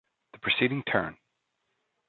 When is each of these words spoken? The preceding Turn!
The 0.33 0.39
preceding 0.39 0.81
Turn! 0.81 1.15